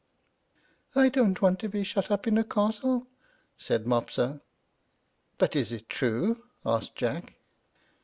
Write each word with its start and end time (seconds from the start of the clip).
"I 0.95 1.09
don't 1.09 1.43
want 1.43 1.59
to 1.59 1.69
be 1.69 1.83
shut 1.83 2.09
up 2.09 2.25
in 2.25 2.35
a 2.39 2.43
castle," 2.43 3.05
said 3.55 3.85
Mopsa. 3.85 4.41
"But 5.37 5.55
is 5.55 5.71
it 5.71 5.89
true?" 5.89 6.41
asked 6.65 6.95
Jack. 6.95 7.35